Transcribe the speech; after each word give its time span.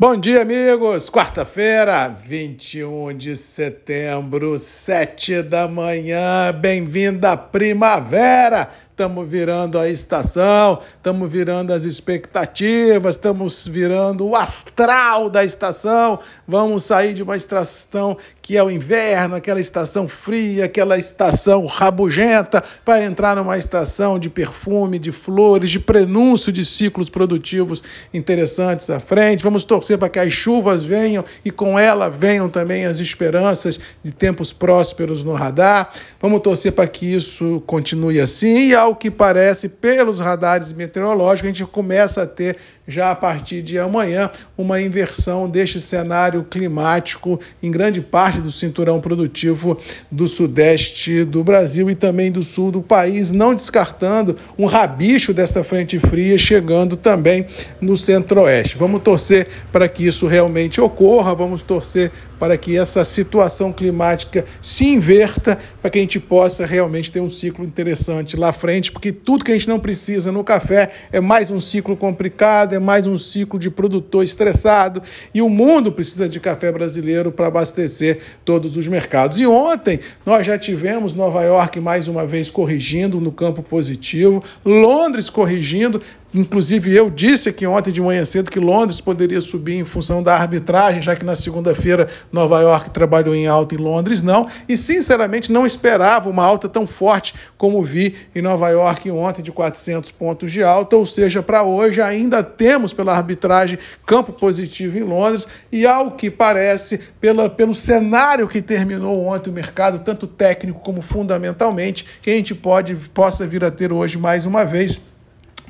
Bom 0.00 0.16
dia, 0.16 0.40
amigos! 0.40 1.10
Quarta-feira, 1.10 2.08
21 2.08 3.14
de 3.18 3.36
setembro, 3.36 4.56
7 4.56 5.42
da 5.42 5.68
manhã. 5.68 6.50
Bem-vinda 6.58 7.32
à 7.32 7.36
primavera! 7.36 8.70
Estamos 9.00 9.30
virando 9.30 9.78
a 9.78 9.88
estação, 9.88 10.78
estamos 10.94 11.32
virando 11.32 11.72
as 11.72 11.84
expectativas, 11.84 13.16
estamos 13.16 13.66
virando 13.66 14.26
o 14.26 14.36
astral 14.36 15.30
da 15.30 15.42
estação. 15.42 16.18
Vamos 16.46 16.84
sair 16.84 17.14
de 17.14 17.22
uma 17.22 17.34
estação 17.34 18.18
que 18.50 18.56
é 18.56 18.64
o 18.64 18.68
inverno, 18.68 19.36
aquela 19.36 19.60
estação 19.60 20.08
fria, 20.08 20.64
aquela 20.64 20.98
estação 20.98 21.66
rabugenta, 21.66 22.60
para 22.84 23.04
entrar 23.04 23.36
numa 23.36 23.56
estação 23.56 24.18
de 24.18 24.28
perfume, 24.28 24.98
de 24.98 25.12
flores, 25.12 25.70
de 25.70 25.78
prenúncio 25.78 26.50
de 26.50 26.64
ciclos 26.64 27.08
produtivos 27.08 27.80
interessantes 28.12 28.90
à 28.90 28.98
frente. 28.98 29.44
Vamos 29.44 29.62
torcer 29.62 29.98
para 29.98 30.08
que 30.08 30.18
as 30.18 30.32
chuvas 30.32 30.82
venham 30.82 31.24
e 31.44 31.52
com 31.52 31.78
ela 31.78 32.10
venham 32.10 32.48
também 32.48 32.86
as 32.86 32.98
esperanças 32.98 33.78
de 34.02 34.10
tempos 34.10 34.52
prósperos 34.52 35.22
no 35.22 35.32
radar. 35.32 35.92
Vamos 36.20 36.40
torcer 36.40 36.72
para 36.72 36.88
que 36.88 37.06
isso 37.06 37.62
continue 37.68 38.18
assim 38.18 38.70
e 38.70 38.74
ao 38.74 38.89
ao 38.90 38.96
que 38.96 39.10
parece, 39.10 39.68
pelos 39.68 40.20
radares 40.20 40.72
meteorológicos, 40.72 41.48
a 41.48 41.52
gente 41.52 41.64
começa 41.64 42.22
a 42.22 42.26
ter 42.26 42.56
já 42.90 43.10
a 43.10 43.14
partir 43.14 43.62
de 43.62 43.78
amanhã 43.78 44.30
uma 44.58 44.80
inversão 44.80 45.48
deste 45.48 45.80
cenário 45.80 46.44
climático 46.44 47.40
em 47.62 47.70
grande 47.70 48.00
parte 48.00 48.40
do 48.40 48.50
cinturão 48.50 49.00
produtivo 49.00 49.78
do 50.10 50.26
sudeste 50.26 51.24
do 51.24 51.44
Brasil 51.44 51.88
e 51.88 51.94
também 51.94 52.30
do 52.30 52.42
sul 52.42 52.70
do 52.70 52.82
país, 52.82 53.30
não 53.30 53.54
descartando 53.54 54.36
um 54.58 54.66
rabicho 54.66 55.32
dessa 55.32 55.62
frente 55.62 55.98
fria 55.98 56.36
chegando 56.36 56.96
também 56.96 57.46
no 57.80 57.96
centro-oeste. 57.96 58.76
Vamos 58.76 59.02
torcer 59.02 59.46
para 59.70 59.88
que 59.88 60.06
isso 60.06 60.26
realmente 60.26 60.80
ocorra, 60.80 61.34
vamos 61.34 61.62
torcer 61.62 62.10
para 62.40 62.56
que 62.56 62.74
essa 62.76 63.04
situação 63.04 63.70
climática 63.70 64.46
se 64.62 64.86
inverta, 64.86 65.58
para 65.82 65.90
que 65.90 65.98
a 65.98 66.00
gente 66.00 66.18
possa 66.18 66.64
realmente 66.64 67.12
ter 67.12 67.20
um 67.20 67.28
ciclo 67.28 67.62
interessante 67.66 68.34
lá 68.34 68.50
frente, 68.50 68.90
porque 68.90 69.12
tudo 69.12 69.44
que 69.44 69.52
a 69.52 69.54
gente 69.54 69.68
não 69.68 69.78
precisa 69.78 70.32
no 70.32 70.42
café 70.42 70.90
é 71.12 71.20
mais 71.20 71.50
um 71.50 71.60
ciclo 71.60 71.94
complicado, 71.94 72.72
é 72.72 72.78
mais 72.80 73.06
um 73.06 73.18
ciclo 73.18 73.58
de 73.58 73.70
produtor 73.70 74.24
estressado, 74.24 75.02
e 75.34 75.42
o 75.42 75.48
mundo 75.48 75.92
precisa 75.92 76.28
de 76.28 76.40
café 76.40 76.72
brasileiro 76.72 77.30
para 77.30 77.46
abastecer 77.46 78.20
todos 78.44 78.76
os 78.76 78.88
mercados. 78.88 79.40
E 79.40 79.46
ontem 79.46 80.00
nós 80.24 80.46
já 80.46 80.58
tivemos 80.58 81.14
Nova 81.14 81.42
York 81.42 81.78
mais 81.80 82.08
uma 82.08 82.26
vez 82.26 82.50
corrigindo 82.50 83.20
no 83.20 83.30
campo 83.30 83.62
positivo, 83.62 84.42
Londres 84.64 85.30
corrigindo, 85.30 86.00
Inclusive, 86.32 86.94
eu 86.94 87.10
disse 87.10 87.48
aqui 87.48 87.66
ontem 87.66 87.90
de 87.90 88.00
manhã 88.00 88.24
cedo 88.24 88.52
que 88.52 88.60
Londres 88.60 89.00
poderia 89.00 89.40
subir 89.40 89.74
em 89.74 89.84
função 89.84 90.22
da 90.22 90.34
arbitragem, 90.34 91.02
já 91.02 91.16
que 91.16 91.24
na 91.24 91.34
segunda-feira 91.34 92.06
Nova 92.32 92.60
York 92.60 92.90
trabalhou 92.90 93.34
em 93.34 93.48
alta 93.48 93.74
e 93.74 93.78
Londres 93.78 94.22
não. 94.22 94.46
E, 94.68 94.76
sinceramente, 94.76 95.50
não 95.50 95.66
esperava 95.66 96.30
uma 96.30 96.44
alta 96.44 96.68
tão 96.68 96.86
forte 96.86 97.34
como 97.58 97.82
vi 97.82 98.14
em 98.32 98.40
Nova 98.40 98.68
York 98.68 99.10
ontem, 99.10 99.42
de 99.42 99.50
400 99.50 100.12
pontos 100.12 100.52
de 100.52 100.62
alta. 100.62 100.96
Ou 100.96 101.04
seja, 101.04 101.42
para 101.42 101.64
hoje 101.64 102.00
ainda 102.00 102.44
temos, 102.44 102.92
pela 102.92 103.12
arbitragem, 103.12 103.76
campo 104.06 104.32
positivo 104.32 104.96
em 104.96 105.02
Londres. 105.02 105.48
E, 105.72 105.84
ao 105.84 106.12
que 106.12 106.30
parece, 106.30 106.98
pela, 107.20 107.50
pelo 107.50 107.74
cenário 107.74 108.46
que 108.46 108.62
terminou 108.62 109.26
ontem 109.26 109.50
o 109.50 109.52
mercado, 109.52 110.04
tanto 110.04 110.28
técnico 110.28 110.78
como 110.78 111.02
fundamentalmente, 111.02 112.06
que 112.22 112.30
a 112.30 112.34
gente 112.34 112.54
pode, 112.54 112.94
possa 113.12 113.44
vir 113.44 113.64
a 113.64 113.70
ter 113.70 113.92
hoje 113.92 114.16
mais 114.16 114.46
uma 114.46 114.64
vez 114.64 115.10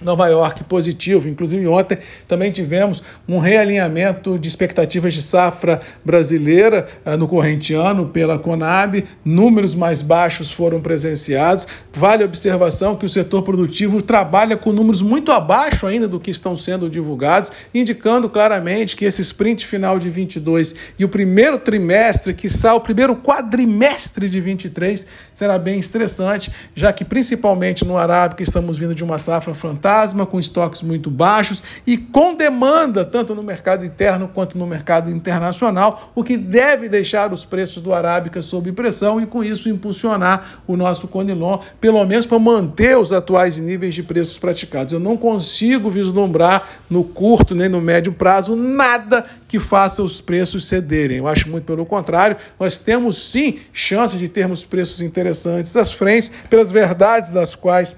Nova 0.00 0.26
York 0.28 0.64
positivo. 0.64 1.28
Inclusive, 1.28 1.66
ontem 1.66 1.98
também 2.26 2.50
tivemos 2.50 3.02
um 3.28 3.38
realinhamento 3.38 4.38
de 4.38 4.48
expectativas 4.48 5.14
de 5.14 5.22
safra 5.22 5.80
brasileira 6.04 6.86
uh, 7.04 7.16
no 7.16 7.28
corrente 7.28 7.74
ano 7.74 8.06
pela 8.06 8.38
Conab. 8.38 9.04
Números 9.24 9.74
mais 9.74 10.00
baixos 10.02 10.50
foram 10.50 10.80
presenciados. 10.80 11.66
Vale 11.92 12.22
a 12.22 12.26
observação 12.26 12.96
que 12.96 13.04
o 13.04 13.08
setor 13.08 13.42
produtivo 13.42 14.00
trabalha 14.00 14.56
com 14.56 14.72
números 14.72 15.02
muito 15.02 15.30
abaixo 15.32 15.86
ainda 15.86 16.08
do 16.08 16.18
que 16.18 16.30
estão 16.30 16.56
sendo 16.56 16.88
divulgados, 16.88 17.50
indicando 17.74 18.28
claramente 18.28 18.96
que 18.96 19.04
esse 19.04 19.22
sprint 19.22 19.66
final 19.66 19.98
de 19.98 20.08
22 20.08 20.74
e 20.98 21.04
o 21.04 21.08
primeiro 21.08 21.58
trimestre, 21.58 22.32
que 22.32 22.48
sai 22.48 22.74
o 22.74 22.80
primeiro 22.80 23.16
quadrimestre 23.16 24.30
de 24.30 24.40
23, 24.40 25.06
será 25.34 25.58
bem 25.58 25.78
estressante, 25.78 26.50
já 26.74 26.92
que 26.92 27.04
principalmente 27.04 27.84
no 27.84 27.98
Arábica 27.98 28.42
estamos 28.42 28.78
vindo 28.78 28.94
de 28.94 29.04
uma 29.04 29.18
safra 29.18 29.54
fantástica 29.54 29.89
fantasma, 29.90 30.24
com 30.24 30.38
estoques 30.38 30.82
muito 30.82 31.10
baixos 31.10 31.62
e 31.84 31.96
com 31.96 32.34
demanda, 32.34 33.04
tanto 33.04 33.34
no 33.34 33.42
mercado 33.42 33.84
interno 33.84 34.30
quanto 34.32 34.56
no 34.56 34.66
mercado 34.66 35.10
internacional, 35.10 36.12
o 36.14 36.22
que 36.22 36.36
deve 36.36 36.88
deixar 36.88 37.32
os 37.32 37.44
preços 37.44 37.82
do 37.82 37.92
Arábica 37.92 38.40
sob 38.40 38.70
pressão 38.72 39.20
e, 39.20 39.26
com 39.26 39.42
isso, 39.42 39.68
impulsionar 39.68 40.60
o 40.66 40.76
nosso 40.76 41.08
Conilon, 41.08 41.58
pelo 41.80 42.04
menos 42.04 42.24
para 42.24 42.38
manter 42.38 42.96
os 42.96 43.12
atuais 43.12 43.58
níveis 43.58 43.94
de 43.94 44.02
preços 44.02 44.38
praticados. 44.38 44.92
Eu 44.92 45.00
não 45.00 45.16
consigo 45.16 45.90
vislumbrar 45.90 46.68
no 46.88 47.02
curto 47.02 47.54
nem 47.54 47.68
no 47.68 47.80
médio 47.80 48.12
prazo 48.12 48.54
nada 48.54 49.24
que 49.48 49.58
faça 49.58 50.02
os 50.02 50.20
preços 50.20 50.68
cederem. 50.68 51.18
Eu 51.18 51.26
acho 51.26 51.48
muito 51.48 51.64
pelo 51.64 51.84
contrário, 51.84 52.36
nós 52.58 52.78
temos 52.78 53.30
sim 53.30 53.58
chance 53.72 54.16
de 54.16 54.28
termos 54.28 54.64
preços 54.64 55.00
interessantes 55.00 55.76
às 55.76 55.90
frentes, 55.90 56.30
pelas 56.48 56.70
verdades 56.70 57.32
das 57.32 57.56
quais 57.56 57.96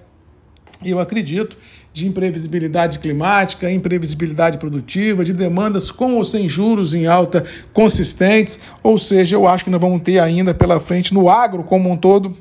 eu 0.85 0.99
acredito 0.99 1.57
de 1.93 2.07
imprevisibilidade 2.07 2.99
climática, 2.99 3.71
imprevisibilidade 3.71 4.59
produtiva, 4.59 5.25
de 5.25 5.33
demandas 5.33 5.91
com 5.91 6.15
ou 6.17 6.25
sem 6.25 6.49
juros 6.49 6.95
em 6.95 7.07
alta 7.07 7.45
consistentes. 7.73 8.59
Ou 8.83 8.97
seja, 8.97 9.37
eu 9.37 9.47
acho 9.47 9.65
que 9.65 9.71
nós 9.71 9.81
vamos 9.81 10.03
ter 10.03 10.19
ainda 10.19 10.55
pela 10.55 10.81
frente 10.81 11.13
no 11.13 11.29
agro 11.29 11.63
como 11.63 11.91
um 11.91 11.97
todo 11.97 12.37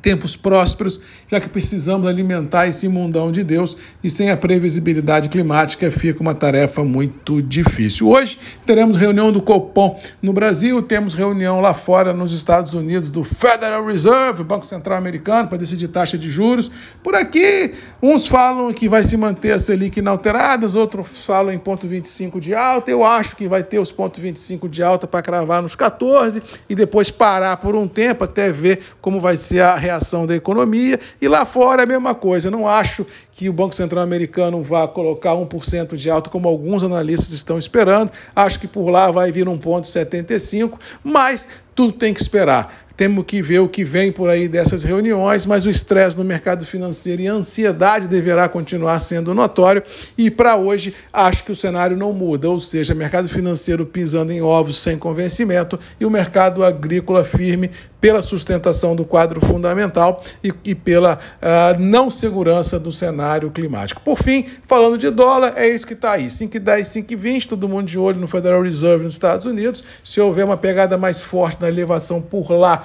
tempos 0.00 0.36
prósperos, 0.36 1.00
já 1.30 1.40
que 1.40 1.48
precisamos 1.48 2.08
alimentar 2.08 2.66
esse 2.66 2.88
mundão 2.88 3.30
de 3.32 3.42
Deus 3.42 3.76
e 4.02 4.08
sem 4.08 4.30
a 4.30 4.36
previsibilidade 4.36 5.28
climática 5.28 5.90
fica 5.90 6.20
uma 6.20 6.34
tarefa 6.34 6.84
muito 6.84 7.42
difícil. 7.42 8.08
Hoje 8.08 8.38
teremos 8.64 8.96
reunião 8.96 9.32
do 9.32 9.42
Copom 9.42 10.00
no 10.22 10.32
Brasil, 10.32 10.80
temos 10.82 11.14
reunião 11.14 11.60
lá 11.60 11.74
fora 11.74 12.12
nos 12.12 12.32
Estados 12.32 12.74
Unidos 12.74 13.10
do 13.10 13.24
Federal 13.24 13.84
Reserve, 13.84 14.42
Banco 14.44 14.66
Central 14.66 14.98
Americano, 14.98 15.48
para 15.48 15.58
decidir 15.58 15.88
taxa 15.88 16.16
de 16.16 16.30
juros. 16.30 16.70
Por 17.02 17.14
aqui, 17.14 17.74
uns 18.02 18.26
falam 18.26 18.72
que 18.72 18.88
vai 18.88 19.02
se 19.02 19.16
manter 19.16 19.52
a 19.52 19.58
Selic 19.58 19.98
inalteradas, 19.98 20.74
outros 20.74 21.24
falam 21.24 21.52
em 21.52 21.58
ponto 21.58 21.86
25 21.86 22.40
de 22.40 22.54
alta. 22.54 22.90
Eu 22.90 23.04
acho 23.04 23.36
que 23.36 23.48
vai 23.48 23.62
ter 23.62 23.78
os 23.78 23.90
pontos 23.90 24.20
25 24.20 24.68
de 24.68 24.82
alta 24.82 25.06
para 25.06 25.22
cravar 25.22 25.62
nos 25.62 25.74
14 25.74 26.42
e 26.68 26.74
depois 26.74 27.10
parar 27.10 27.56
por 27.56 27.74
um 27.74 27.88
tempo 27.88 28.24
até 28.24 28.52
ver 28.52 28.80
como 29.00 29.18
vai 29.20 29.36
ser 29.36 29.60
a 29.60 29.76
reação 29.88 30.26
da 30.26 30.36
economia. 30.36 30.98
E 31.20 31.28
lá 31.28 31.44
fora 31.44 31.82
é 31.82 31.84
a 31.84 31.86
mesma 31.86 32.14
coisa. 32.14 32.48
Eu 32.48 32.52
não 32.52 32.68
acho 32.68 33.06
que 33.32 33.48
o 33.48 33.52
Banco 33.52 33.74
Central 33.74 34.02
americano 34.02 34.62
vá 34.62 34.86
colocar 34.86 35.32
1% 35.32 35.96
de 35.96 36.10
alta, 36.10 36.30
como 36.30 36.48
alguns 36.48 36.82
analistas 36.84 37.32
estão 37.32 37.58
esperando. 37.58 38.10
Acho 38.34 38.60
que 38.60 38.66
por 38.66 38.88
lá 38.90 39.10
vai 39.10 39.32
vir 39.32 39.46
1,75, 39.46 40.78
mas 41.02 41.48
tudo 41.74 41.92
tem 41.92 42.12
que 42.12 42.20
esperar. 42.20 42.86
Temos 42.98 43.24
que 43.26 43.40
ver 43.40 43.60
o 43.60 43.68
que 43.68 43.84
vem 43.84 44.10
por 44.10 44.28
aí 44.28 44.48
dessas 44.48 44.82
reuniões, 44.82 45.46
mas 45.46 45.64
o 45.64 45.70
estresse 45.70 46.18
no 46.18 46.24
mercado 46.24 46.66
financeiro 46.66 47.22
e 47.22 47.28
a 47.28 47.32
ansiedade 47.32 48.08
deverá 48.08 48.48
continuar 48.48 48.98
sendo 48.98 49.32
notório. 49.32 49.84
E 50.18 50.32
para 50.32 50.56
hoje, 50.56 50.92
acho 51.12 51.44
que 51.44 51.52
o 51.52 51.54
cenário 51.54 51.96
não 51.96 52.12
muda, 52.12 52.50
ou 52.50 52.58
seja, 52.58 52.96
mercado 52.96 53.28
financeiro 53.28 53.86
pisando 53.86 54.32
em 54.32 54.42
ovos 54.42 54.78
sem 54.78 54.98
convencimento 54.98 55.78
e 56.00 56.04
o 56.04 56.10
mercado 56.10 56.64
agrícola 56.64 57.24
firme 57.24 57.70
pela 58.00 58.22
sustentação 58.22 58.94
do 58.94 59.04
quadro 59.04 59.40
fundamental 59.44 60.22
e, 60.42 60.52
e 60.64 60.74
pela 60.74 61.14
uh, 61.16 61.80
não 61.80 62.10
segurança 62.10 62.78
do 62.78 62.92
cenário 62.92 63.50
climático. 63.50 64.00
Por 64.02 64.18
fim, 64.22 64.46
falando 64.66 64.96
de 64.96 65.10
dólar, 65.10 65.54
é 65.56 65.68
isso 65.68 65.86
que 65.86 65.94
está 65.94 66.12
aí: 66.12 66.26
5,10, 66.26 67.06
5,20, 67.06 67.46
todo 67.46 67.68
mundo 67.68 67.86
de 67.86 67.98
olho 67.98 68.18
no 68.18 68.26
Federal 68.26 68.62
Reserve 68.62 69.04
nos 69.04 69.14
Estados 69.14 69.46
Unidos. 69.46 69.82
Se 70.02 70.20
houver 70.20 70.44
uma 70.44 70.56
pegada 70.56 70.96
mais 70.96 71.20
forte 71.20 71.60
na 71.60 71.68
elevação 71.68 72.20
por 72.20 72.50
lá, 72.50 72.84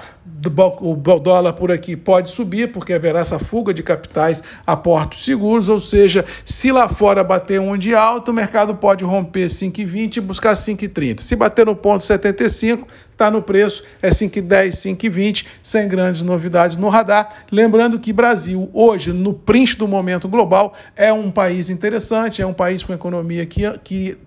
o 0.80 0.94
dólar 1.18 1.52
por 1.52 1.70
aqui 1.70 1.96
pode 1.96 2.30
subir, 2.30 2.72
porque 2.72 2.92
haverá 2.92 3.20
essa 3.20 3.38
fuga 3.38 3.72
de 3.72 3.82
capitais 3.82 4.42
a 4.66 4.76
portos 4.76 5.24
seguros, 5.24 5.68
ou 5.68 5.80
seja, 5.80 6.24
se 6.44 6.72
lá 6.72 6.88
fora 6.88 7.22
bater 7.22 7.60
um 7.60 7.76
de 7.76 7.94
alto, 7.94 8.30
o 8.30 8.34
mercado 8.34 8.74
pode 8.74 9.04
romper 9.04 9.46
5,20 9.46 10.16
e 10.16 10.20
buscar 10.20 10.52
5,30. 10.52 11.20
Se 11.20 11.36
bater 11.36 11.66
no 11.66 11.76
ponto 11.76 12.04
75, 12.04 12.86
está 13.14 13.30
no 13.30 13.40
preço, 13.40 13.84
é 14.02 14.10
5,10, 14.10 14.70
5,20, 14.70 15.46
sem 15.62 15.88
grandes 15.88 16.22
novidades 16.22 16.76
no 16.76 16.88
radar. 16.88 17.44
Lembrando 17.50 17.98
que 17.98 18.12
Brasil, 18.12 18.68
hoje, 18.72 19.12
no 19.12 19.32
print 19.32 19.78
do 19.78 19.88
momento 19.88 20.28
global, 20.28 20.74
é 20.94 21.12
um 21.12 21.30
país 21.30 21.70
interessante, 21.70 22.42
é 22.42 22.46
um 22.46 22.52
país 22.52 22.82
com 22.82 22.92
economia 22.92 23.46
que, 23.46 23.62
que 23.82 24.18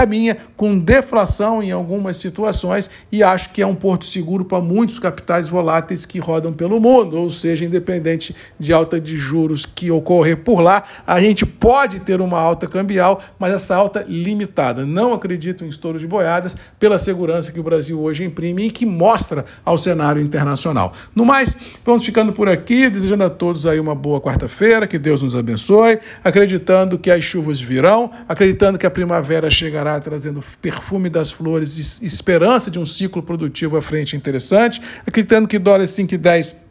caminha 0.00 0.34
com 0.56 0.78
deflação 0.78 1.62
em 1.62 1.70
algumas 1.70 2.16
situações 2.16 2.88
e 3.12 3.22
acho 3.22 3.50
que 3.50 3.60
é 3.60 3.66
um 3.66 3.74
porto 3.74 4.06
seguro 4.06 4.46
para 4.46 4.60
muitos 4.60 4.98
capitais 4.98 5.46
voláteis 5.46 6.06
que 6.06 6.18
rodam 6.18 6.54
pelo 6.54 6.80
mundo, 6.80 7.18
ou 7.18 7.28
seja, 7.28 7.66
independente 7.66 8.34
de 8.58 8.72
alta 8.72 8.98
de 8.98 9.16
juros 9.16 9.66
que 9.66 9.90
ocorrer 9.90 10.38
por 10.38 10.60
lá, 10.60 10.84
a 11.06 11.20
gente 11.20 11.44
pode 11.44 12.00
ter 12.00 12.20
uma 12.20 12.38
alta 12.38 12.66
cambial, 12.66 13.22
mas 13.38 13.52
essa 13.52 13.76
alta 13.76 14.04
limitada. 14.08 14.86
Não 14.86 15.12
acredito 15.12 15.64
em 15.64 15.68
estouro 15.68 15.98
de 15.98 16.06
boiadas 16.06 16.56
pela 16.78 16.96
segurança 16.96 17.52
que 17.52 17.60
o 17.60 17.62
Brasil 17.62 18.00
hoje 18.00 18.24
imprime 18.24 18.68
e 18.68 18.70
que 18.70 18.86
mostra 18.86 19.44
ao 19.62 19.76
cenário 19.76 20.22
internacional. 20.22 20.94
No 21.14 21.26
mais, 21.26 21.54
vamos 21.84 22.04
ficando 22.04 22.32
por 22.32 22.48
aqui, 22.48 22.88
desejando 22.88 23.24
a 23.24 23.30
todos 23.30 23.66
aí 23.66 23.78
uma 23.78 23.94
boa 23.94 24.20
quarta-feira, 24.20 24.86
que 24.86 24.98
Deus 24.98 25.22
nos 25.22 25.34
abençoe, 25.34 25.98
acreditando 26.24 26.98
que 26.98 27.10
as 27.10 27.22
chuvas 27.22 27.60
virão, 27.60 28.10
acreditando 28.26 28.78
que 28.78 28.86
a 28.86 28.90
primavera 28.90 29.50
chegará 29.50 29.89
trazendo 29.98 30.44
perfume 30.60 31.08
das 31.08 31.30
flores 31.30 32.00
e 32.02 32.06
esperança 32.06 32.70
de 32.70 32.78
um 32.78 32.84
ciclo 32.84 33.22
produtivo 33.22 33.78
à 33.78 33.82
frente 33.82 34.14
interessante, 34.14 34.82
acreditando 35.06 35.48
que 35.48 35.58
dólar 35.58 35.84
5,10 35.84 36.68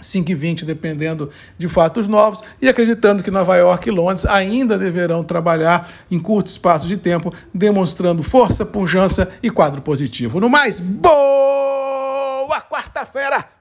5,20 0.00 0.64
dependendo 0.64 1.30
de 1.56 1.66
fatos 1.68 2.06
novos, 2.06 2.42
e 2.62 2.68
acreditando 2.68 3.22
que 3.22 3.30
Nova 3.30 3.56
York 3.56 3.88
e 3.88 3.92
Londres 3.92 4.24
ainda 4.26 4.78
deverão 4.78 5.24
trabalhar 5.24 5.90
em 6.10 6.20
curto 6.20 6.46
espaço 6.46 6.86
de 6.86 6.96
tempo, 6.96 7.32
demonstrando 7.52 8.22
força, 8.22 8.64
pujança 8.64 9.28
e 9.42 9.50
quadro 9.50 9.82
positivo. 9.82 10.38
No 10.38 10.48
mais, 10.48 10.78
boa 10.78 11.57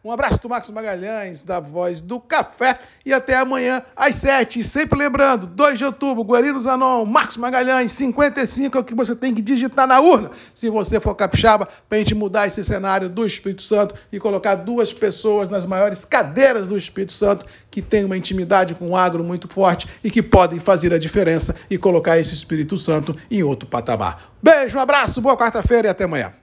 Um 0.03 0.11
abraço 0.11 0.41
do 0.41 0.47
Marcos 0.47 0.69
Magalhães, 0.69 1.43
da 1.43 1.59
Voz 1.59 1.99
do 1.99 2.19
Café, 2.19 2.79
e 3.05 3.11
até 3.11 3.35
amanhã 3.35 3.81
às 3.95 4.15
7. 4.15 4.59
E 4.59 4.63
sempre 4.63 4.97
lembrando, 4.97 5.45
2 5.45 5.77
de 5.77 5.85
outubro, 5.85 6.23
Guarino 6.23 6.59
Zanon, 6.61 7.03
Marcos 7.05 7.35
Magalhães, 7.37 7.91
55 7.91 8.77
é 8.77 8.81
o 8.81 8.83
que 8.83 8.95
você 8.95 9.15
tem 9.15 9.33
que 9.33 9.41
digitar 9.41 9.85
na 9.85 9.99
urna, 9.99 10.31
se 10.53 10.69
você 10.69 10.99
for 10.99 11.13
capixaba, 11.13 11.67
para 11.89 11.97
a 11.97 11.99
gente 11.99 12.15
mudar 12.15 12.47
esse 12.47 12.63
cenário 12.63 13.09
do 13.09 13.25
Espírito 13.25 13.61
Santo 13.61 13.95
e 14.11 14.19
colocar 14.19 14.55
duas 14.55 14.93
pessoas 14.93 15.49
nas 15.49 15.65
maiores 15.65 16.05
cadeiras 16.05 16.67
do 16.67 16.77
Espírito 16.77 17.11
Santo 17.11 17.45
que 17.69 17.81
têm 17.81 18.05
uma 18.05 18.17
intimidade 18.17 18.75
com 18.75 18.91
o 18.91 18.95
agro 18.95 19.23
muito 19.23 19.47
forte 19.47 19.87
e 20.03 20.09
que 20.09 20.23
podem 20.23 20.59
fazer 20.59 20.93
a 20.93 20.97
diferença 20.97 21.55
e 21.69 21.77
colocar 21.77 22.17
esse 22.17 22.33
Espírito 22.33 22.77
Santo 22.77 23.15
em 23.29 23.43
outro 23.43 23.67
patamar. 23.67 24.31
Beijo, 24.41 24.77
um 24.77 24.81
abraço, 24.81 25.21
boa 25.21 25.35
quarta-feira 25.35 25.87
e 25.87 25.91
até 25.91 26.05
amanhã. 26.05 26.33